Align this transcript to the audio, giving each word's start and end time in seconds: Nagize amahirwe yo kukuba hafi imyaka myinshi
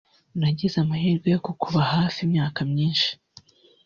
Nagize 0.39 0.75
amahirwe 0.83 1.27
yo 1.33 1.39
kukuba 1.45 1.79
hafi 1.93 2.19
imyaka 2.27 2.59
myinshi 2.71 3.09